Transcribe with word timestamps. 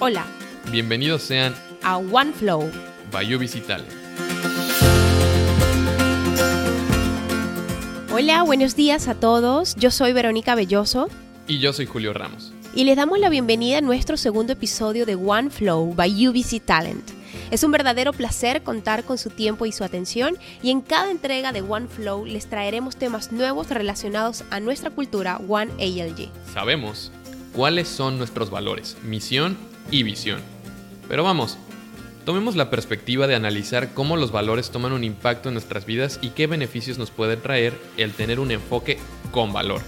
Hola. 0.00 0.24
Bienvenidos 0.70 1.22
sean 1.22 1.56
a 1.82 1.96
OneFlow 1.96 2.70
by 3.10 3.34
UBC 3.34 3.66
Talent. 3.66 3.90
Hola, 8.12 8.44
buenos 8.44 8.76
días 8.76 9.08
a 9.08 9.16
todos. 9.16 9.74
Yo 9.74 9.90
soy 9.90 10.12
Verónica 10.12 10.54
Belloso. 10.54 11.08
Y 11.48 11.58
yo 11.58 11.72
soy 11.72 11.86
Julio 11.86 12.12
Ramos. 12.12 12.52
Y 12.76 12.84
les 12.84 12.96
damos 12.96 13.18
la 13.18 13.28
bienvenida 13.28 13.78
a 13.78 13.80
nuestro 13.80 14.16
segundo 14.16 14.52
episodio 14.52 15.04
de 15.04 15.16
OneFlow 15.16 15.92
by 15.96 16.28
UBC 16.28 16.60
Talent. 16.64 17.10
Es 17.50 17.64
un 17.64 17.72
verdadero 17.72 18.12
placer 18.12 18.62
contar 18.62 19.02
con 19.02 19.18
su 19.18 19.30
tiempo 19.30 19.66
y 19.66 19.72
su 19.72 19.82
atención 19.82 20.38
y 20.62 20.70
en 20.70 20.80
cada 20.80 21.10
entrega 21.10 21.50
de 21.50 21.62
OneFlow 21.62 22.24
les 22.24 22.46
traeremos 22.46 22.94
temas 22.94 23.32
nuevos 23.32 23.68
relacionados 23.70 24.44
a 24.50 24.60
nuestra 24.60 24.90
cultura 24.90 25.40
One 25.48 25.72
ALG. 25.72 26.28
Sabemos 26.54 27.10
cuáles 27.52 27.88
son 27.88 28.16
nuestros 28.16 28.50
valores, 28.50 28.96
misión 29.02 29.56
y 29.90 30.02
visión. 30.02 30.40
Pero 31.08 31.24
vamos, 31.24 31.58
tomemos 32.24 32.56
la 32.56 32.70
perspectiva 32.70 33.26
de 33.26 33.34
analizar 33.34 33.94
cómo 33.94 34.16
los 34.16 34.32
valores 34.32 34.70
toman 34.70 34.92
un 34.92 35.04
impacto 35.04 35.48
en 35.48 35.54
nuestras 35.54 35.86
vidas 35.86 36.18
y 36.22 36.30
qué 36.30 36.46
beneficios 36.46 36.98
nos 36.98 37.10
puede 37.10 37.36
traer 37.36 37.78
el 37.96 38.12
tener 38.12 38.40
un 38.40 38.50
enfoque 38.50 38.98
con 39.30 39.52
valor. 39.52 39.80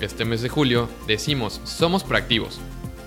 Este 0.00 0.24
mes 0.24 0.42
de 0.42 0.48
julio 0.48 0.88
decimos 1.06 1.60
somos 1.64 2.04
proactivos 2.04 2.58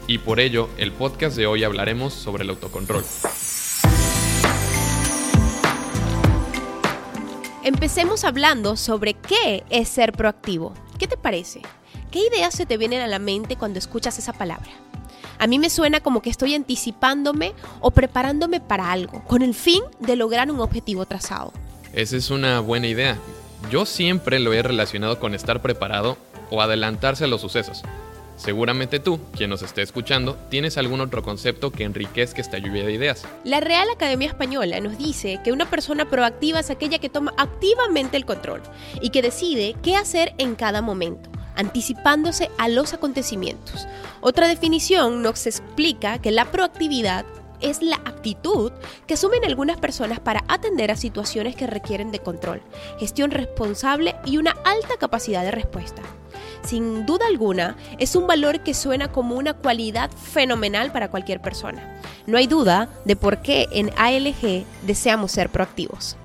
y 0.07 0.19
por 0.19 0.39
ello 0.39 0.69
el 0.77 0.91
podcast 0.91 1.35
de 1.35 1.47
hoy 1.47 1.63
hablaremos 1.63 2.13
sobre 2.13 2.43
el 2.43 2.51
autocontrol. 2.51 3.03
Empecemos 7.63 8.25
hablando 8.25 8.75
sobre 8.75 9.13
qué 9.13 9.63
es 9.69 9.87
ser 9.87 10.11
proactivo. 10.11 10.73
¿Qué 10.99 11.07
te 11.07 11.15
parece? 11.15 11.61
¿Qué 12.11 12.27
ideas 12.27 12.53
se 12.53 12.65
te 12.65 12.77
vienen 12.77 13.01
a 13.01 13.07
la 13.07 13.19
mente 13.19 13.55
cuando 13.55 13.79
escuchas 13.79 14.19
esa 14.19 14.33
palabra? 14.33 14.69
A 15.39 15.47
mí 15.47 15.59
me 15.59 15.69
suena 15.69 15.99
como 15.99 16.21
que 16.21 16.29
estoy 16.29 16.55
anticipándome 16.55 17.53
o 17.79 17.91
preparándome 17.91 18.59
para 18.59 18.91
algo, 18.91 19.23
con 19.25 19.41
el 19.41 19.53
fin 19.53 19.83
de 19.99 20.15
lograr 20.15 20.49
un 20.51 20.59
objetivo 20.59 21.05
trazado. 21.05 21.53
Esa 21.93 22.17
es 22.17 22.29
una 22.29 22.59
buena 22.59 22.87
idea. 22.87 23.17
Yo 23.69 23.85
siempre 23.85 24.39
lo 24.39 24.53
he 24.53 24.61
relacionado 24.61 25.19
con 25.19 25.33
estar 25.35 25.61
preparado 25.61 26.17
o 26.49 26.61
adelantarse 26.61 27.23
a 27.25 27.27
los 27.27 27.41
sucesos. 27.41 27.83
Seguramente 28.35 28.99
tú, 28.99 29.19
quien 29.35 29.49
nos 29.49 29.61
esté 29.61 29.81
escuchando, 29.83 30.37
tienes 30.49 30.77
algún 30.77 31.01
otro 31.01 31.23
concepto 31.23 31.71
que 31.71 31.83
enriquezca 31.83 32.41
esta 32.41 32.57
lluvia 32.57 32.83
de 32.83 32.93
ideas. 32.93 33.25
La 33.43 33.59
Real 33.59 33.87
Academia 33.93 34.27
Española 34.27 34.79
nos 34.79 34.97
dice 34.97 35.39
que 35.43 35.51
una 35.51 35.69
persona 35.69 36.09
proactiva 36.09 36.59
es 36.59 36.69
aquella 36.69 36.99
que 36.99 37.09
toma 37.09 37.33
activamente 37.37 38.17
el 38.17 38.25
control 38.25 38.61
y 39.01 39.11
que 39.11 39.21
decide 39.21 39.75
qué 39.83 39.95
hacer 39.95 40.33
en 40.39 40.55
cada 40.55 40.81
momento 40.81 41.32
anticipándose 41.55 42.49
a 42.57 42.67
los 42.67 42.93
acontecimientos. 42.93 43.87
Otra 44.21 44.47
definición 44.47 45.21
nos 45.21 45.45
explica 45.47 46.19
que 46.19 46.31
la 46.31 46.51
proactividad 46.51 47.25
es 47.61 47.81
la 47.81 47.95
actitud 47.95 48.71
que 49.07 49.15
asumen 49.15 49.45
algunas 49.45 49.77
personas 49.77 50.19
para 50.19 50.43
atender 50.47 50.91
a 50.91 50.97
situaciones 50.97 51.55
que 51.55 51.65
requieren 51.65 52.11
de 52.11 52.19
control, 52.19 52.61
gestión 52.99 53.31
responsable 53.31 54.15
y 54.25 54.37
una 54.37 54.51
alta 54.65 54.97
capacidad 54.99 55.43
de 55.43 55.51
respuesta. 55.51 56.01
Sin 56.63 57.05
duda 57.05 57.25
alguna, 57.27 57.75
es 57.99 58.15
un 58.15 58.27
valor 58.27 58.61
que 58.61 58.73
suena 58.73 59.11
como 59.11 59.35
una 59.35 59.53
cualidad 59.53 60.11
fenomenal 60.11 60.91
para 60.91 61.09
cualquier 61.09 61.41
persona. 61.41 61.99
No 62.25 62.37
hay 62.37 62.47
duda 62.47 62.89
de 63.05 63.15
por 63.15 63.41
qué 63.41 63.67
en 63.71 63.91
ALG 63.97 64.65
deseamos 64.85 65.31
ser 65.31 65.49
proactivos. 65.49 66.17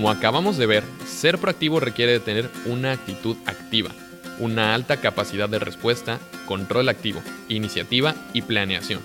Como 0.00 0.10
acabamos 0.10 0.56
de 0.56 0.64
ver, 0.64 0.82
ser 1.04 1.36
proactivo 1.36 1.78
requiere 1.78 2.12
de 2.12 2.20
tener 2.20 2.48
una 2.64 2.92
actitud 2.92 3.36
activa, 3.44 3.90
una 4.38 4.74
alta 4.74 4.96
capacidad 4.96 5.46
de 5.46 5.58
respuesta, 5.58 6.18
control 6.46 6.88
activo, 6.88 7.20
iniciativa 7.50 8.14
y 8.32 8.40
planeación. 8.40 9.02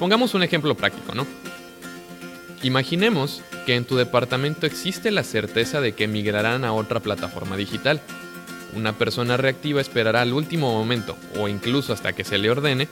Pongamos 0.00 0.34
un 0.34 0.42
ejemplo 0.42 0.74
práctico, 0.74 1.14
¿no? 1.14 1.24
Imaginemos 2.64 3.42
que 3.64 3.76
en 3.76 3.84
tu 3.84 3.94
departamento 3.94 4.66
existe 4.66 5.12
la 5.12 5.22
certeza 5.22 5.80
de 5.80 5.92
que 5.92 6.08
migrarán 6.08 6.64
a 6.64 6.72
otra 6.72 6.98
plataforma 6.98 7.56
digital. 7.56 8.00
Una 8.74 8.94
persona 8.98 9.36
reactiva 9.36 9.80
esperará 9.80 10.22
al 10.22 10.32
último 10.32 10.76
momento 10.76 11.16
o 11.38 11.46
incluso 11.46 11.92
hasta 11.92 12.12
que 12.12 12.24
se 12.24 12.38
le 12.38 12.50
ordene 12.50 12.88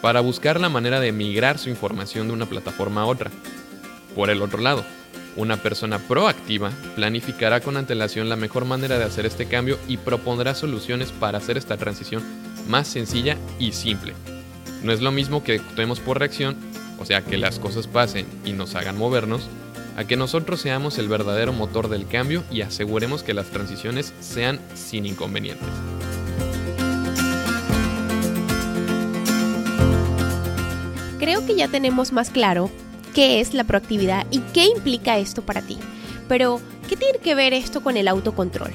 para 0.00 0.20
buscar 0.20 0.58
la 0.58 0.70
manera 0.70 0.98
de 0.98 1.12
migrar 1.12 1.58
su 1.58 1.68
información 1.68 2.28
de 2.28 2.32
una 2.32 2.46
plataforma 2.46 3.02
a 3.02 3.06
otra. 3.06 3.30
Por 4.14 4.30
el 4.30 4.40
otro 4.40 4.62
lado, 4.62 4.82
una 5.36 5.56
persona 5.56 5.98
proactiva 5.98 6.70
planificará 6.94 7.60
con 7.60 7.76
antelación 7.76 8.28
la 8.28 8.36
mejor 8.36 8.64
manera 8.64 8.98
de 8.98 9.04
hacer 9.04 9.26
este 9.26 9.46
cambio 9.46 9.78
y 9.88 9.96
propondrá 9.96 10.54
soluciones 10.54 11.12
para 11.12 11.38
hacer 11.38 11.56
esta 11.56 11.76
transición 11.76 12.22
más 12.68 12.88
sencilla 12.88 13.36
y 13.58 13.72
simple. 13.72 14.14
No 14.82 14.92
es 14.92 15.00
lo 15.00 15.12
mismo 15.12 15.42
que 15.42 15.54
actuemos 15.54 16.00
por 16.00 16.18
reacción, 16.18 16.56
o 16.98 17.04
sea, 17.04 17.22
que 17.22 17.38
las 17.38 17.58
cosas 17.58 17.86
pasen 17.86 18.26
y 18.44 18.52
nos 18.52 18.74
hagan 18.74 18.98
movernos, 18.98 19.48
a 19.96 20.04
que 20.04 20.16
nosotros 20.16 20.60
seamos 20.60 20.98
el 20.98 21.08
verdadero 21.08 21.52
motor 21.52 21.88
del 21.88 22.06
cambio 22.06 22.42
y 22.50 22.62
aseguremos 22.62 23.22
que 23.22 23.34
las 23.34 23.46
transiciones 23.46 24.12
sean 24.20 24.60
sin 24.74 25.06
inconvenientes. 25.06 25.68
Creo 31.18 31.46
que 31.46 31.54
ya 31.54 31.68
tenemos 31.68 32.12
más 32.12 32.30
claro 32.30 32.70
qué 33.14 33.40
es 33.40 33.54
la 33.54 33.64
proactividad 33.64 34.26
y 34.30 34.40
qué 34.52 34.66
implica 34.66 35.18
esto 35.18 35.42
para 35.42 35.62
ti. 35.62 35.78
Pero, 36.28 36.60
¿qué 36.88 36.96
tiene 36.96 37.18
que 37.18 37.34
ver 37.34 37.54
esto 37.54 37.82
con 37.82 37.96
el 37.96 38.08
autocontrol? 38.08 38.72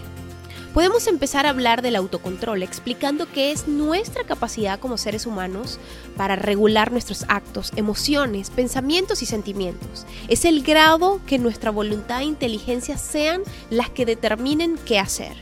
Podemos 0.74 1.08
empezar 1.08 1.46
a 1.46 1.50
hablar 1.50 1.82
del 1.82 1.96
autocontrol 1.96 2.62
explicando 2.62 3.28
qué 3.32 3.52
es 3.52 3.68
nuestra 3.68 4.24
capacidad 4.24 4.80
como 4.80 5.00
seres 5.00 5.26
humanos 5.26 5.80
para 6.16 6.36
regular 6.36 6.92
nuestros 6.92 7.26
actos, 7.28 7.72
emociones, 7.76 8.52
pensamientos 8.52 9.24
y 9.24 9.26
sentimientos. 9.26 10.06
Es 10.28 10.46
el 10.46 10.62
grado 10.62 11.22
que 11.26 11.40
nuestra 11.40 11.72
voluntad 11.72 12.22
e 12.22 12.26
inteligencia 12.26 12.98
sean 12.98 13.42
las 13.72 13.90
que 13.90 14.06
determinen 14.06 14.78
qué 14.86 15.00
hacer. 15.00 15.34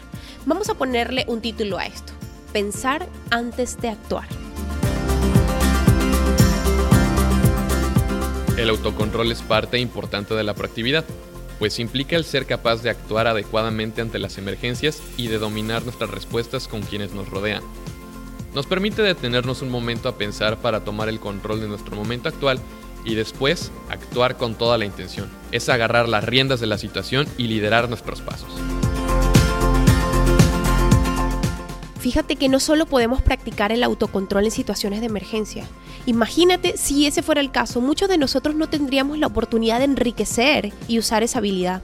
Vamos 0.45 0.69
a 0.69 0.75
ponerle 0.75 1.25
un 1.27 1.41
título 1.41 1.77
a 1.77 1.85
esto. 1.85 2.13
Pensar 2.53 3.07
antes 3.29 3.77
de 3.81 3.89
actuar. 3.89 4.36
El 8.57 8.69
autocontrol 8.69 9.31
es 9.31 9.43
parte 9.43 9.77
importante 9.77 10.33
de 10.33 10.43
la 10.43 10.55
proactividad, 10.55 11.05
pues 11.59 11.77
implica 11.77 12.15
el 12.15 12.25
ser 12.25 12.47
capaz 12.47 12.81
de 12.81 12.89
actuar 12.89 13.27
adecuadamente 13.27 14.01
ante 14.01 14.17
las 14.17 14.39
emergencias 14.39 14.99
y 15.15 15.27
de 15.27 15.37
dominar 15.37 15.83
nuestras 15.83 16.09
respuestas 16.09 16.67
con 16.67 16.81
quienes 16.81 17.13
nos 17.13 17.29
rodean. 17.29 17.61
Nos 18.55 18.65
permite 18.65 19.03
detenernos 19.03 19.61
un 19.61 19.69
momento 19.69 20.09
a 20.09 20.17
pensar 20.17 20.57
para 20.57 20.83
tomar 20.83 21.07
el 21.07 21.19
control 21.19 21.61
de 21.61 21.67
nuestro 21.67 21.95
momento 21.95 22.29
actual 22.29 22.59
y 23.05 23.13
después 23.13 23.71
actuar 23.89 24.37
con 24.37 24.55
toda 24.55 24.79
la 24.79 24.85
intención. 24.85 25.29
Es 25.51 25.69
agarrar 25.69 26.09
las 26.09 26.23
riendas 26.23 26.59
de 26.59 26.65
la 26.65 26.79
situación 26.79 27.27
y 27.37 27.43
liderar 27.43 27.89
nuestros 27.89 28.21
pasos. 28.21 28.49
Fíjate 31.99 32.37
que 32.37 32.49
no 32.49 32.59
solo 32.59 32.85
podemos 32.85 33.21
practicar 33.21 33.71
el 33.71 33.83
autocontrol 33.83 34.45
en 34.45 34.51
situaciones 34.51 35.01
de 35.01 35.07
emergencia. 35.07 35.67
Imagínate 36.07 36.77
si 36.77 37.05
ese 37.05 37.21
fuera 37.21 37.41
el 37.41 37.51
caso, 37.51 37.81
muchos 37.81 38.07
de 38.07 38.17
nosotros 38.17 38.55
no 38.55 38.69
tendríamos 38.69 39.17
la 39.17 39.27
oportunidad 39.27 39.79
de 39.79 39.83
enriquecer 39.83 40.71
y 40.87 40.99
usar 40.99 41.21
esa 41.21 41.39
habilidad. 41.39 41.81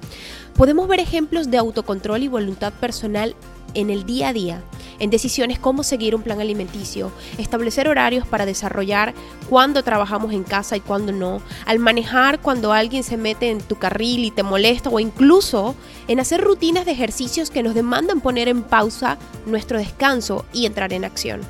Podemos 0.56 0.88
ver 0.88 1.01
ejemplos 1.01 1.51
de 1.51 1.57
autocontrol 1.57 2.23
y 2.23 2.29
voluntad 2.29 2.72
personal 2.72 3.35
en 3.73 3.89
el 3.89 4.06
día 4.06 4.29
a 4.29 4.34
día, 4.34 4.63
en 5.00 5.09
decisiones 5.09 5.59
como 5.59 5.84
seguir 5.84 6.16
un 6.16 6.22
plan 6.22 6.39
alimenticio, 6.39 7.11
establecer 7.38 7.89
horarios 7.89 8.25
para 8.25 8.45
desarrollar 8.45 9.13
cuándo 9.50 9.84
trabajamos 9.84 10.31
en 10.31 10.45
casa 10.45 10.78
y 10.78 10.79
cuándo 10.79 11.11
no, 11.11 11.41
al 11.66 11.79
manejar 11.79 12.40
cuando 12.40 12.72
alguien 12.72 13.03
se 13.03 13.17
mete 13.17 13.50
en 13.50 13.59
tu 13.59 13.75
carril 13.75 14.23
y 14.23 14.31
te 14.31 14.44
molesta 14.44 14.90
o 14.90 15.01
incluso 15.01 15.75
en 16.08 16.22
hacer 16.22 16.40
rutinas 16.40 16.85
de 16.85 16.93
ejercicios 16.93 17.49
que 17.49 17.61
nos 17.61 17.75
demandan 17.75 18.22
poner 18.22 18.47
en 18.47 18.64
pausa 18.64 19.17
nuestro 19.46 19.79
descanso 19.79 20.46
y 20.53 20.66
entrar 20.66 20.93
en 20.93 21.03
acción. 21.03 21.41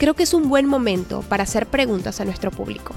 Creo 0.00 0.14
que 0.14 0.22
es 0.22 0.32
un 0.32 0.48
buen 0.48 0.64
momento 0.64 1.20
para 1.28 1.42
hacer 1.42 1.66
preguntas 1.66 2.22
a 2.22 2.24
nuestro 2.24 2.50
público, 2.50 2.94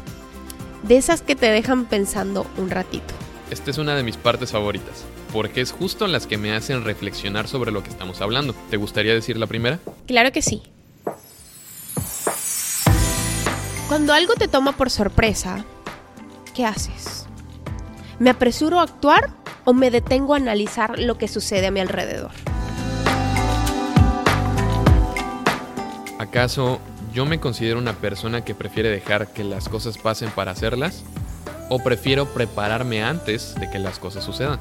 de 0.84 0.96
esas 0.96 1.22
que 1.22 1.36
te 1.36 1.48
dejan 1.48 1.84
pensando 1.84 2.48
un 2.56 2.70
ratito. 2.70 3.14
Esta 3.52 3.72
es 3.72 3.78
una 3.78 3.94
de 3.94 4.04
mis 4.04 4.16
partes 4.16 4.54
favoritas 4.54 5.04
porque 5.34 5.60
es 5.60 5.74
justo 5.74 6.08
las 6.08 6.28
que 6.28 6.38
me 6.38 6.56
hacen 6.56 6.86
reflexionar 6.86 7.50
sobre 7.50 7.72
lo 7.72 7.84
que 7.84 7.90
estamos 7.90 8.22
hablando. 8.22 8.56
¿Te 8.70 8.78
gustaría 8.78 9.14
decir 9.14 9.36
la 9.36 9.48
primera? 9.48 9.80
Claro 10.08 10.32
que 10.32 10.42
sí. 10.42 10.64
Cuando 13.90 14.14
algo 14.14 14.36
te 14.36 14.48
toma 14.48 14.72
por 14.72 14.90
sorpresa, 14.90 15.66
¿qué 16.56 16.66
haces? 16.66 17.26
¿Me 18.18 18.30
apresuro 18.30 18.80
a 18.80 18.84
actuar 18.84 19.32
o 19.66 19.74
me 19.74 19.92
detengo 19.92 20.36
a 20.36 20.38
analizar 20.38 20.98
lo 21.00 21.18
que 21.18 21.28
sucede 21.28 21.68
a 21.68 21.72
mi 21.72 21.82
alrededor? 21.82 22.32
¿Acaso 26.18 26.80
yo 27.13 27.25
me 27.25 27.39
considero 27.39 27.77
una 27.77 27.94
persona 27.94 28.44
que 28.44 28.56
prefiere 28.56 28.89
dejar 28.89 29.27
que 29.27 29.44
las 29.44 29.69
cosas 29.69 30.00
pasen 30.00 30.31
para 30.31 30.51
hacerlas? 30.51 31.04
¿O 31.69 31.80
prefiero 31.80 32.25
prepararme 32.25 33.04
antes 33.04 33.54
de 33.56 33.69
que 33.69 33.77
las 33.77 34.00
cosas 34.00 34.24
sucedan? 34.24 34.60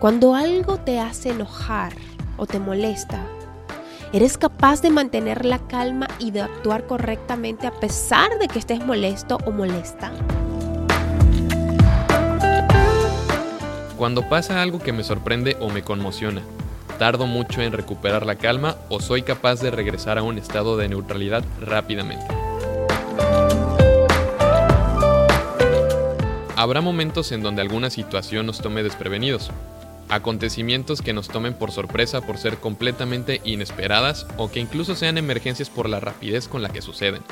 Cuando 0.00 0.34
algo 0.34 0.78
te 0.78 0.98
hace 1.00 1.30
enojar 1.30 1.92
o 2.38 2.46
te 2.46 2.58
molesta, 2.58 3.20
¿eres 4.12 4.38
capaz 4.38 4.80
de 4.80 4.90
mantener 4.90 5.44
la 5.44 5.58
calma 5.58 6.08
y 6.18 6.30
de 6.30 6.42
actuar 6.42 6.86
correctamente 6.86 7.66
a 7.66 7.72
pesar 7.72 8.38
de 8.38 8.48
que 8.48 8.58
estés 8.58 8.84
molesto 8.84 9.38
o 9.44 9.50
molesta? 9.50 10.12
Cuando 13.98 14.28
pasa 14.28 14.62
algo 14.62 14.78
que 14.78 14.92
me 14.92 15.04
sorprende 15.04 15.56
o 15.60 15.70
me 15.70 15.82
conmociona, 15.82 16.42
tardo 16.98 17.26
mucho 17.26 17.62
en 17.62 17.72
recuperar 17.72 18.26
la 18.26 18.36
calma 18.36 18.76
o 18.88 19.00
soy 19.00 19.22
capaz 19.22 19.60
de 19.60 19.70
regresar 19.70 20.18
a 20.18 20.22
un 20.22 20.38
estado 20.38 20.76
de 20.76 20.88
neutralidad 20.88 21.44
rápidamente. 21.60 22.26
Habrá 26.56 26.80
momentos 26.80 27.32
en 27.32 27.42
donde 27.42 27.62
alguna 27.62 27.90
situación 27.90 28.46
nos 28.46 28.60
tome 28.60 28.82
desprevenidos, 28.82 29.50
acontecimientos 30.08 31.02
que 31.02 31.12
nos 31.12 31.28
tomen 31.28 31.54
por 31.54 31.70
sorpresa 31.70 32.22
por 32.22 32.38
ser 32.38 32.58
completamente 32.58 33.40
inesperadas 33.44 34.26
o 34.36 34.50
que 34.50 34.60
incluso 34.60 34.94
sean 34.94 35.18
emergencias 35.18 35.68
por 35.68 35.88
la 35.88 36.00
rapidez 36.00 36.48
con 36.48 36.62
la 36.62 36.70
que 36.70 36.82
suceden. 36.82 37.22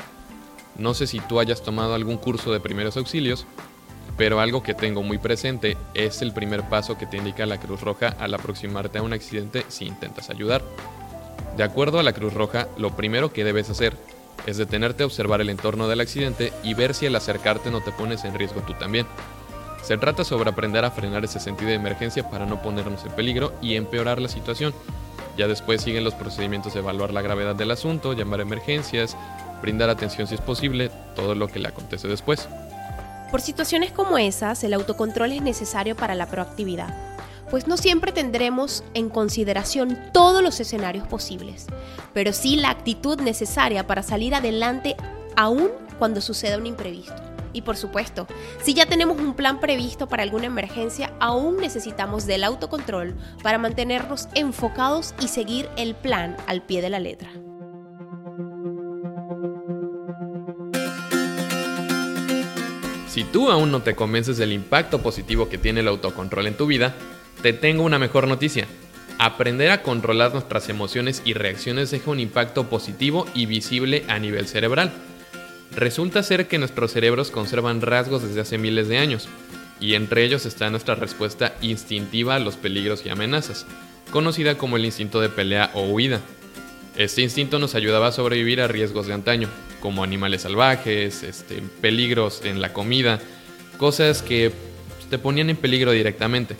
No 0.77 0.93
sé 0.93 1.07
si 1.07 1.19
tú 1.19 1.39
hayas 1.39 1.63
tomado 1.63 1.95
algún 1.95 2.17
curso 2.17 2.51
de 2.51 2.59
primeros 2.59 2.97
auxilios, 2.97 3.47
pero 4.17 4.39
algo 4.39 4.63
que 4.63 4.73
tengo 4.73 5.03
muy 5.03 5.17
presente 5.17 5.77
es 5.93 6.21
el 6.21 6.33
primer 6.33 6.63
paso 6.69 6.97
que 6.97 7.05
te 7.05 7.17
indica 7.17 7.45
la 7.45 7.59
Cruz 7.59 7.81
Roja 7.81 8.15
al 8.19 8.33
aproximarte 8.33 8.99
a 8.99 9.01
un 9.01 9.13
accidente 9.13 9.65
si 9.67 9.85
intentas 9.85 10.29
ayudar. 10.29 10.61
De 11.57 11.63
acuerdo 11.63 11.99
a 11.99 12.03
la 12.03 12.13
Cruz 12.13 12.33
Roja, 12.33 12.67
lo 12.77 12.95
primero 12.95 13.31
que 13.31 13.43
debes 13.43 13.69
hacer 13.69 13.95
es 14.45 14.57
detenerte 14.57 15.03
a 15.03 15.05
observar 15.05 15.41
el 15.41 15.49
entorno 15.49 15.87
del 15.87 16.01
accidente 16.01 16.53
y 16.63 16.73
ver 16.73 16.93
si 16.93 17.07
al 17.07 17.15
acercarte 17.15 17.71
no 17.71 17.81
te 17.81 17.91
pones 17.91 18.23
en 18.25 18.35
riesgo 18.35 18.61
tú 18.61 18.73
también. 18.73 19.05
Se 19.83 19.97
trata 19.97 20.23
sobre 20.23 20.49
aprender 20.49 20.83
a 20.83 20.91
frenar 20.91 21.23
ese 21.23 21.39
sentido 21.39 21.69
de 21.69 21.75
emergencia 21.75 22.29
para 22.29 22.45
no 22.45 22.61
ponernos 22.61 23.05
en 23.05 23.11
peligro 23.11 23.53
y 23.61 23.75
empeorar 23.75 24.19
la 24.19 24.29
situación. 24.29 24.73
Ya 25.37 25.47
después 25.47 25.81
siguen 25.81 26.03
los 26.03 26.13
procedimientos 26.13 26.73
de 26.73 26.79
evaluar 26.79 27.13
la 27.13 27.21
gravedad 27.21 27.55
del 27.55 27.71
asunto, 27.71 28.13
llamar 28.13 28.39
a 28.39 28.43
emergencias, 28.43 29.15
brindar 29.61 29.89
atención 29.89 30.27
si 30.27 30.35
es 30.35 30.41
posible, 30.41 30.89
todo 31.15 31.35
lo 31.35 31.47
que 31.47 31.59
le 31.59 31.67
acontece 31.67 32.07
después. 32.07 32.47
Por 33.31 33.41
situaciones 33.41 33.91
como 33.91 34.17
esas, 34.17 34.63
el 34.63 34.73
autocontrol 34.73 35.31
es 35.31 35.41
necesario 35.41 35.95
para 35.95 36.15
la 36.15 36.27
proactividad, 36.27 36.93
pues 37.49 37.67
no 37.67 37.77
siempre 37.77 38.11
tendremos 38.11 38.83
en 38.93 39.09
consideración 39.09 39.97
todos 40.11 40.41
los 40.41 40.59
escenarios 40.59 41.07
posibles, 41.07 41.67
pero 42.13 42.33
sí 42.33 42.55
la 42.55 42.69
actitud 42.69 43.19
necesaria 43.19 43.87
para 43.87 44.03
salir 44.03 44.35
adelante 44.35 44.95
aún 45.35 45.69
cuando 45.99 46.21
suceda 46.21 46.57
un 46.57 46.65
imprevisto. 46.65 47.15
Y 47.53 47.61
por 47.61 47.77
supuesto, 47.77 48.27
si 48.63 48.73
ya 48.73 48.85
tenemos 48.85 49.17
un 49.17 49.33
plan 49.33 49.61
previsto 49.61 50.09
para 50.09 50.23
alguna 50.23 50.45
emergencia, 50.45 51.13
aún 51.21 51.57
necesitamos 51.57 52.25
del 52.25 52.43
autocontrol 52.43 53.15
para 53.41 53.57
mantenernos 53.57 54.27
enfocados 54.35 55.15
y 55.21 55.29
seguir 55.29 55.69
el 55.77 55.95
plan 55.95 56.35
al 56.47 56.61
pie 56.61 56.81
de 56.81 56.89
la 56.89 56.99
letra. 56.99 57.29
Si 63.15 63.23
tú 63.23 63.49
aún 63.49 63.71
no 63.71 63.81
te 63.81 63.95
convences 63.95 64.35
del 64.35 64.51
impacto 64.51 65.01
positivo 65.01 65.47
que 65.47 65.57
tiene 65.57 65.79
el 65.79 65.87
autocontrol 65.87 66.47
en 66.47 66.57
tu 66.57 66.67
vida, 66.67 66.95
te 67.41 67.53
tengo 67.53 67.83
una 67.83 67.97
mejor 67.97 68.27
noticia. 68.27 68.67
Aprender 69.19 69.71
a 69.71 69.83
controlar 69.83 70.33
nuestras 70.33 70.67
emociones 70.67 71.21
y 71.23 71.31
reacciones 71.31 71.91
deja 71.91 72.11
un 72.11 72.19
impacto 72.19 72.65
positivo 72.69 73.25
y 73.33 73.45
visible 73.45 74.03
a 74.09 74.19
nivel 74.19 74.49
cerebral. 74.49 74.91
Resulta 75.73 76.23
ser 76.23 76.49
que 76.49 76.57
nuestros 76.57 76.91
cerebros 76.91 77.31
conservan 77.31 77.79
rasgos 77.79 78.21
desde 78.21 78.41
hace 78.41 78.57
miles 78.57 78.89
de 78.89 78.97
años, 78.97 79.29
y 79.79 79.93
entre 79.93 80.25
ellos 80.25 80.45
está 80.45 80.69
nuestra 80.69 80.95
respuesta 80.95 81.55
instintiva 81.61 82.35
a 82.35 82.39
los 82.39 82.57
peligros 82.57 83.05
y 83.05 83.09
amenazas, 83.11 83.65
conocida 84.11 84.57
como 84.57 84.75
el 84.75 84.83
instinto 84.83 85.21
de 85.21 85.29
pelea 85.29 85.71
o 85.73 85.83
huida. 85.83 86.19
Este 86.97 87.21
instinto 87.21 87.59
nos 87.59 87.75
ayudaba 87.75 88.07
a 88.07 88.11
sobrevivir 88.11 88.59
a 88.59 88.67
riesgos 88.67 89.07
de 89.07 89.13
antaño, 89.13 89.47
como 89.85 90.03
animales 90.03 90.41
salvajes, 90.41 91.21
este, 91.21 91.61
peligros 91.79 92.41
en 92.43 92.59
la 92.59 92.73
comida, 92.73 93.19
cosas 93.77 94.23
que 94.23 94.51
te 95.11 95.19
ponían 95.19 95.51
en 95.51 95.57
peligro 95.57 95.91
directamente. 95.91 96.55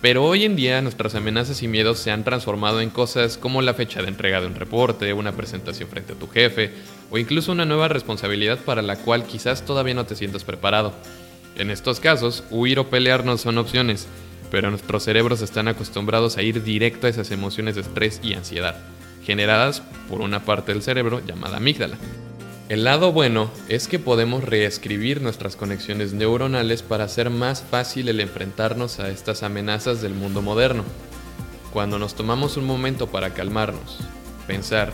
Pero 0.00 0.24
hoy 0.24 0.44
en 0.44 0.54
día 0.54 0.80
nuestras 0.80 1.16
amenazas 1.16 1.64
y 1.64 1.66
miedos 1.66 1.98
se 1.98 2.12
han 2.12 2.22
transformado 2.22 2.80
en 2.80 2.90
cosas 2.90 3.38
como 3.38 3.60
la 3.60 3.74
fecha 3.74 4.02
de 4.02 4.06
entrega 4.06 4.40
de 4.40 4.46
un 4.46 4.54
reporte, 4.54 5.12
una 5.12 5.32
presentación 5.32 5.88
frente 5.88 6.12
a 6.12 6.16
tu 6.16 6.28
jefe 6.28 6.70
o 7.10 7.18
incluso 7.18 7.50
una 7.50 7.64
nueva 7.64 7.88
responsabilidad 7.88 8.60
para 8.60 8.82
la 8.82 8.94
cual 8.94 9.24
quizás 9.24 9.64
todavía 9.64 9.94
no 9.94 10.06
te 10.06 10.14
sientas 10.14 10.44
preparado. 10.44 10.92
En 11.56 11.72
estos 11.72 11.98
casos, 11.98 12.44
huir 12.50 12.78
o 12.78 12.88
pelear 12.88 13.24
no 13.24 13.36
son 13.36 13.58
opciones, 13.58 14.06
pero 14.52 14.70
nuestros 14.70 15.02
cerebros 15.02 15.42
están 15.42 15.66
acostumbrados 15.66 16.36
a 16.36 16.42
ir 16.42 16.62
directo 16.62 17.08
a 17.08 17.10
esas 17.10 17.32
emociones 17.32 17.74
de 17.74 17.80
estrés 17.80 18.20
y 18.22 18.34
ansiedad, 18.34 18.76
generadas 19.24 19.82
por 20.08 20.20
una 20.20 20.44
parte 20.44 20.72
del 20.72 20.84
cerebro 20.84 21.20
llamada 21.26 21.56
amígdala. 21.56 21.96
El 22.70 22.84
lado 22.84 23.10
bueno 23.10 23.50
es 23.68 23.88
que 23.88 23.98
podemos 23.98 24.44
reescribir 24.44 25.22
nuestras 25.22 25.56
conexiones 25.56 26.12
neuronales 26.12 26.82
para 26.84 27.02
hacer 27.02 27.28
más 27.28 27.64
fácil 27.68 28.08
el 28.08 28.20
enfrentarnos 28.20 29.00
a 29.00 29.10
estas 29.10 29.42
amenazas 29.42 30.00
del 30.02 30.14
mundo 30.14 30.40
moderno. 30.40 30.84
Cuando 31.72 31.98
nos 31.98 32.14
tomamos 32.14 32.56
un 32.56 32.66
momento 32.66 33.08
para 33.08 33.34
calmarnos, 33.34 33.98
pensar 34.46 34.92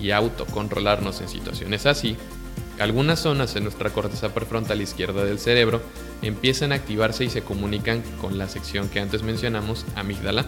y 0.00 0.12
autocontrolarnos 0.12 1.20
en 1.20 1.28
situaciones 1.28 1.84
así, 1.84 2.16
algunas 2.78 3.18
zonas 3.18 3.56
en 3.56 3.64
nuestra 3.64 3.90
corteza 3.90 4.32
prefrontal 4.32 4.80
izquierda 4.80 5.24
del 5.24 5.40
cerebro 5.40 5.82
empiezan 6.22 6.70
a 6.70 6.76
activarse 6.76 7.24
y 7.24 7.28
se 7.28 7.42
comunican 7.42 8.04
con 8.20 8.38
la 8.38 8.48
sección 8.48 8.88
que 8.88 9.00
antes 9.00 9.24
mencionamos, 9.24 9.84
amígdala, 9.96 10.46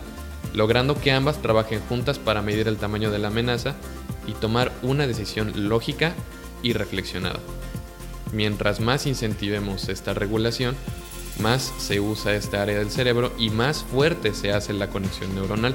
logrando 0.55 0.95
que 0.95 1.11
ambas 1.11 1.43
trabajen 1.43 1.81
juntas 1.89 2.21
para 2.21 2.41
medir 2.41 2.69
el 2.69 2.77
tamaño 2.77 3.11
de 3.11 3.19
la 3.19 3.29
amenaza 3.29 3.75
y 4.29 4.35
tomar 4.35 4.71
una 4.83 5.09
decisión 5.09 5.69
lógica 5.69 6.15
y 6.63 6.73
reflexionado. 6.73 7.41
Mientras 8.33 8.81
más 8.81 9.07
incentivemos 9.07 9.89
esta 9.89 10.15
regulación, 10.15 10.75
más 11.41 11.73
se 11.79 12.01
usa 12.01 12.35
esta 12.35 12.63
área 12.63 12.79
del 12.79 12.91
cerebro 12.91 13.33
y 13.39 13.51
más 13.51 13.85
fuerte 13.85 14.35
se 14.35 14.53
hace 14.53 14.73
la 14.73 14.89
conexión 14.89 15.35
neuronal, 15.35 15.75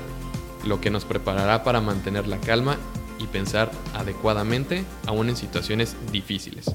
lo 0.65 0.81
que 0.81 0.89
nos 0.89 1.05
preparará 1.05 1.63
para 1.63 1.81
mantener 1.81 2.27
la 2.27 2.39
calma 2.39 2.77
y 3.19 3.25
pensar 3.27 3.71
adecuadamente 3.93 4.83
aún 5.05 5.29
en 5.29 5.35
situaciones 5.35 5.95
difíciles. 6.11 6.71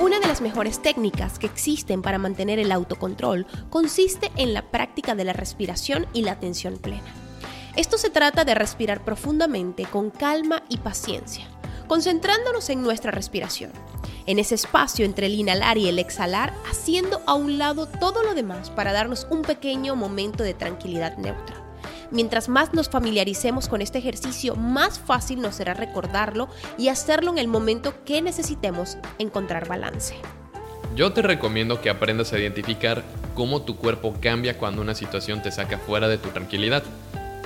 Una 0.00 0.20
de 0.20 0.26
las 0.26 0.40
mejores 0.40 0.82
técnicas 0.82 1.38
que 1.38 1.46
existen 1.46 2.02
para 2.02 2.18
mantener 2.18 2.58
el 2.58 2.72
autocontrol 2.72 3.46
consiste 3.70 4.30
en 4.36 4.54
la 4.54 4.70
práctica 4.70 5.14
de 5.14 5.24
la 5.24 5.32
respiración 5.32 6.06
y 6.12 6.22
la 6.22 6.32
atención 6.32 6.76
plena. 6.78 7.23
Esto 7.76 7.98
se 7.98 8.08
trata 8.08 8.44
de 8.44 8.54
respirar 8.54 9.04
profundamente, 9.04 9.84
con 9.84 10.10
calma 10.10 10.62
y 10.68 10.78
paciencia, 10.78 11.48
concentrándonos 11.88 12.70
en 12.70 12.82
nuestra 12.82 13.10
respiración, 13.10 13.72
en 14.26 14.38
ese 14.38 14.54
espacio 14.54 15.04
entre 15.04 15.26
el 15.26 15.34
inhalar 15.34 15.76
y 15.76 15.88
el 15.88 15.98
exhalar, 15.98 16.54
haciendo 16.70 17.20
a 17.26 17.34
un 17.34 17.58
lado 17.58 17.86
todo 17.86 18.22
lo 18.22 18.34
demás 18.34 18.70
para 18.70 18.92
darnos 18.92 19.26
un 19.28 19.42
pequeño 19.42 19.96
momento 19.96 20.44
de 20.44 20.54
tranquilidad 20.54 21.16
neutra. 21.16 21.56
Mientras 22.12 22.48
más 22.48 22.72
nos 22.74 22.88
familiaricemos 22.88 23.68
con 23.68 23.82
este 23.82 23.98
ejercicio, 23.98 24.54
más 24.54 25.00
fácil 25.00 25.40
nos 25.40 25.56
será 25.56 25.74
recordarlo 25.74 26.48
y 26.78 26.88
hacerlo 26.88 27.32
en 27.32 27.38
el 27.38 27.48
momento 27.48 28.04
que 28.04 28.22
necesitemos 28.22 28.98
encontrar 29.18 29.66
balance. 29.66 30.14
Yo 30.94 31.12
te 31.12 31.22
recomiendo 31.22 31.80
que 31.80 31.90
aprendas 31.90 32.32
a 32.32 32.38
identificar 32.38 33.02
cómo 33.34 33.62
tu 33.62 33.76
cuerpo 33.76 34.14
cambia 34.20 34.58
cuando 34.58 34.80
una 34.80 34.94
situación 34.94 35.42
te 35.42 35.50
saca 35.50 35.78
fuera 35.78 36.06
de 36.06 36.18
tu 36.18 36.28
tranquilidad. 36.28 36.84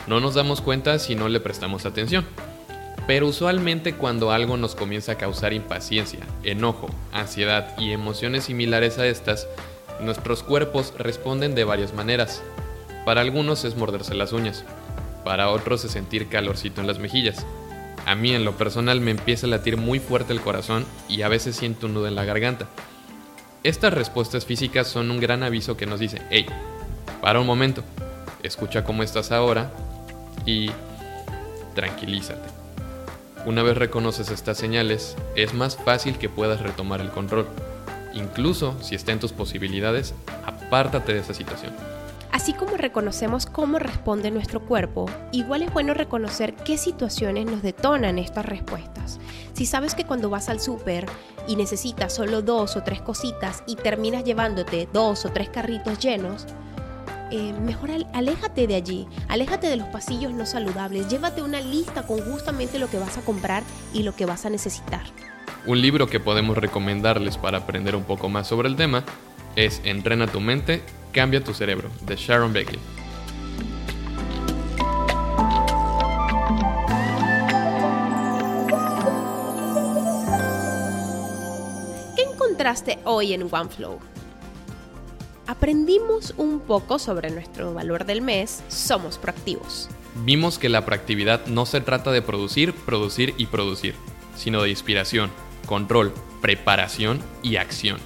No 0.08 0.20
nos 0.20 0.34
damos 0.34 0.62
cuenta 0.62 0.98
si 0.98 1.14
no 1.14 1.28
le 1.28 1.38
prestamos 1.38 1.84
atención. 1.84 2.24
Pero 3.06 3.26
usualmente 3.26 3.94
cuando 3.94 4.32
algo 4.32 4.56
nos 4.56 4.74
comienza 4.74 5.12
a 5.12 5.18
causar 5.18 5.52
impaciencia, 5.52 6.20
enojo, 6.44 6.88
ansiedad 7.12 7.74
y 7.78 7.92
emociones 7.92 8.44
similares 8.44 8.98
a 8.98 9.06
estas, 9.06 9.46
nuestros 10.00 10.42
cuerpos 10.42 10.94
responden 10.96 11.54
de 11.54 11.64
varias 11.64 11.92
maneras. 11.92 12.42
Para 13.04 13.20
algunos 13.20 13.64
es 13.64 13.76
morderse 13.76 14.14
las 14.14 14.32
uñas, 14.32 14.64
para 15.24 15.50
otros 15.50 15.84
es 15.84 15.92
sentir 15.92 16.28
calorcito 16.28 16.80
en 16.80 16.86
las 16.86 16.98
mejillas. 16.98 17.44
A 18.06 18.14
mí 18.14 18.34
en 18.34 18.46
lo 18.46 18.56
personal 18.56 19.02
me 19.02 19.10
empieza 19.10 19.46
a 19.46 19.50
latir 19.50 19.76
muy 19.76 20.00
fuerte 20.00 20.32
el 20.32 20.40
corazón 20.40 20.86
y 21.08 21.20
a 21.20 21.28
veces 21.28 21.56
siento 21.56 21.86
un 21.86 21.94
nudo 21.94 22.08
en 22.08 22.14
la 22.14 22.24
garganta. 22.24 22.66
Estas 23.62 23.92
respuestas 23.92 24.46
físicas 24.46 24.86
son 24.86 25.10
un 25.10 25.20
gran 25.20 25.42
aviso 25.42 25.76
que 25.76 25.86
nos 25.86 26.00
dice, 26.00 26.22
hey, 26.30 26.46
para 27.20 27.40
un 27.40 27.46
momento, 27.46 27.82
escucha 28.42 28.84
cómo 28.84 29.02
estás 29.02 29.32
ahora 29.32 29.70
y 30.44 30.70
tranquilízate. 31.74 32.48
Una 33.46 33.62
vez 33.62 33.76
reconoces 33.76 34.30
estas 34.30 34.58
señales, 34.58 35.16
es 35.36 35.54
más 35.54 35.76
fácil 35.76 36.18
que 36.18 36.28
puedas 36.28 36.60
retomar 36.60 37.00
el 37.00 37.10
control. 37.10 37.46
Incluso 38.12 38.76
si 38.82 38.94
está 38.94 39.12
en 39.12 39.20
tus 39.20 39.32
posibilidades, 39.32 40.14
apártate 40.44 41.14
de 41.14 41.20
esa 41.20 41.34
situación. 41.34 41.72
Así 42.32 42.52
como 42.52 42.76
reconocemos 42.76 43.46
cómo 43.46 43.78
responde 43.78 44.30
nuestro 44.30 44.60
cuerpo, 44.60 45.06
igual 45.32 45.62
es 45.62 45.72
bueno 45.72 45.94
reconocer 45.94 46.54
qué 46.54 46.76
situaciones 46.76 47.46
nos 47.46 47.62
detonan 47.62 48.18
estas 48.18 48.44
respuestas. 48.44 49.18
Si 49.54 49.66
sabes 49.66 49.94
que 49.94 50.04
cuando 50.04 50.30
vas 50.30 50.48
al 50.48 50.60
súper 50.60 51.06
y 51.46 51.56
necesitas 51.56 52.12
solo 52.12 52.42
dos 52.42 52.76
o 52.76 52.82
tres 52.82 53.00
cositas 53.00 53.62
y 53.66 53.76
terminas 53.76 54.24
llevándote 54.24 54.88
dos 54.92 55.24
o 55.24 55.30
tres 55.30 55.48
carritos 55.48 55.98
llenos, 55.98 56.46
eh, 57.30 57.52
mejor 57.52 57.90
aléjate 58.12 58.66
de 58.66 58.74
allí, 58.74 59.06
aléjate 59.28 59.68
de 59.68 59.76
los 59.76 59.88
pasillos 59.88 60.32
no 60.32 60.46
saludables, 60.46 61.08
llévate 61.08 61.42
una 61.42 61.60
lista 61.60 62.06
con 62.06 62.20
justamente 62.20 62.78
lo 62.78 62.88
que 62.88 62.98
vas 62.98 63.18
a 63.18 63.22
comprar 63.22 63.62
y 63.92 64.02
lo 64.02 64.14
que 64.14 64.26
vas 64.26 64.46
a 64.46 64.50
necesitar. 64.50 65.02
Un 65.66 65.80
libro 65.82 66.06
que 66.06 66.20
podemos 66.20 66.56
recomendarles 66.56 67.36
para 67.36 67.58
aprender 67.58 67.94
un 67.96 68.04
poco 68.04 68.28
más 68.28 68.46
sobre 68.46 68.68
el 68.68 68.76
tema 68.76 69.04
es 69.56 69.80
Entrena 69.84 70.26
tu 70.26 70.40
mente, 70.40 70.82
cambia 71.12 71.42
tu 71.42 71.52
cerebro, 71.52 71.90
de 72.02 72.16
Sharon 72.16 72.52
Beckley. 72.52 72.80
¿Qué 82.16 82.22
encontraste 82.22 82.98
hoy 83.04 83.32
en 83.32 83.48
OneFlow? 83.50 83.98
Aprendimos 85.48 86.34
un 86.36 86.60
poco 86.60 86.98
sobre 86.98 87.30
nuestro 87.30 87.72
valor 87.72 88.04
del 88.04 88.20
mes, 88.20 88.62
somos 88.68 89.16
proactivos. 89.16 89.88
Vimos 90.26 90.58
que 90.58 90.68
la 90.68 90.84
proactividad 90.84 91.46
no 91.46 91.64
se 91.64 91.80
trata 91.80 92.12
de 92.12 92.20
producir, 92.20 92.74
producir 92.74 93.32
y 93.38 93.46
producir, 93.46 93.94
sino 94.36 94.60
de 94.60 94.68
inspiración, 94.68 95.30
control, 95.64 96.12
preparación 96.42 97.20
y 97.42 97.56
acción. 97.56 97.96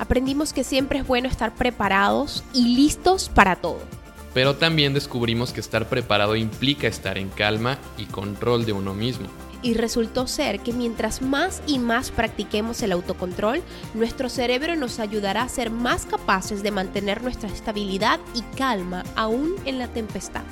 Aprendimos 0.00 0.52
que 0.52 0.64
siempre 0.64 0.98
es 0.98 1.06
bueno 1.06 1.28
estar 1.28 1.54
preparados 1.54 2.42
y 2.52 2.74
listos 2.74 3.28
para 3.28 3.54
todo. 3.54 3.78
Pero 4.34 4.56
también 4.56 4.92
descubrimos 4.92 5.52
que 5.52 5.60
estar 5.60 5.88
preparado 5.88 6.34
implica 6.34 6.88
estar 6.88 7.16
en 7.16 7.28
calma 7.28 7.78
y 7.96 8.06
control 8.06 8.66
de 8.66 8.72
uno 8.72 8.92
mismo. 8.92 9.28
Y 9.62 9.74
resultó 9.74 10.26
ser 10.26 10.60
que 10.60 10.72
mientras 10.72 11.20
más 11.20 11.62
y 11.66 11.78
más 11.78 12.10
practiquemos 12.10 12.82
el 12.82 12.92
autocontrol, 12.92 13.62
nuestro 13.94 14.28
cerebro 14.28 14.76
nos 14.76 15.00
ayudará 15.00 15.42
a 15.42 15.48
ser 15.48 15.70
más 15.70 16.06
capaces 16.06 16.62
de 16.62 16.70
mantener 16.70 17.22
nuestra 17.22 17.48
estabilidad 17.48 18.20
y 18.34 18.42
calma 18.56 19.04
aún 19.16 19.54
en 19.64 19.78
la 19.78 19.88
tempestad. 19.88 20.44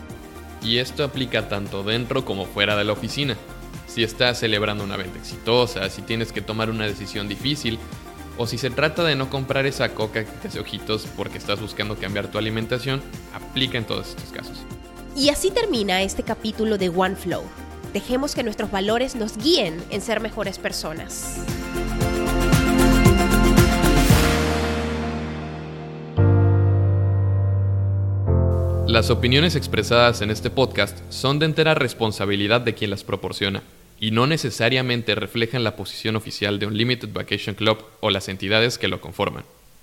Y 0.62 0.78
esto 0.78 1.04
aplica 1.04 1.48
tanto 1.48 1.84
dentro 1.84 2.24
como 2.24 2.46
fuera 2.46 2.76
de 2.76 2.84
la 2.84 2.92
oficina 2.92 3.36
si 3.96 4.04
estás 4.04 4.40
celebrando 4.40 4.84
una 4.84 4.98
venta 4.98 5.18
exitosa, 5.18 5.88
si 5.88 6.02
tienes 6.02 6.30
que 6.30 6.42
tomar 6.42 6.68
una 6.68 6.86
decisión 6.86 7.28
difícil, 7.28 7.78
o 8.36 8.46
si 8.46 8.58
se 8.58 8.68
trata 8.68 9.02
de 9.04 9.16
no 9.16 9.30
comprar 9.30 9.64
esa 9.64 9.94
coca 9.94 10.24
que 10.24 10.30
te 10.32 10.48
hace 10.48 10.60
ojitos 10.60 11.06
porque 11.16 11.38
estás 11.38 11.60
buscando 11.60 11.96
cambiar 11.96 12.30
tu 12.30 12.36
alimentación, 12.36 13.00
aplica 13.32 13.78
en 13.78 13.86
todos 13.86 14.08
estos 14.10 14.30
casos. 14.32 14.58
Y 15.16 15.30
así 15.30 15.50
termina 15.50 16.02
este 16.02 16.22
capítulo 16.22 16.76
de 16.76 16.90
One 16.90 17.16
Flow. 17.16 17.42
Dejemos 17.96 18.34
que 18.34 18.42
nuestros 18.42 18.70
valores 18.70 19.16
nos 19.16 19.38
guíen 19.38 19.82
en 19.88 20.02
ser 20.02 20.20
mejores 20.20 20.58
personas. 20.58 21.42
Las 28.86 29.08
opiniones 29.08 29.56
expresadas 29.56 30.20
en 30.20 30.30
este 30.30 30.50
podcast 30.50 30.98
son 31.08 31.38
de 31.38 31.46
entera 31.46 31.74
responsabilidad 31.74 32.60
de 32.60 32.74
quien 32.74 32.90
las 32.90 33.02
proporciona 33.02 33.62
y 33.98 34.10
no 34.10 34.26
necesariamente 34.26 35.14
reflejan 35.14 35.64
la 35.64 35.74
posición 35.74 36.16
oficial 36.16 36.58
de 36.58 36.66
un 36.66 36.76
Limited 36.76 37.14
Vacation 37.14 37.54
Club 37.54 37.78
o 38.00 38.10
las 38.10 38.28
entidades 38.28 38.76
que 38.76 38.88
lo 38.88 39.00
conforman. 39.00 39.44